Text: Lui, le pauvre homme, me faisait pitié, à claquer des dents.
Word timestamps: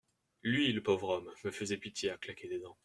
Lui, 0.41 0.73
le 0.73 0.81
pauvre 0.81 1.09
homme, 1.09 1.31
me 1.43 1.51
faisait 1.51 1.77
pitié, 1.77 2.09
à 2.09 2.17
claquer 2.17 2.47
des 2.47 2.57
dents. 2.57 2.75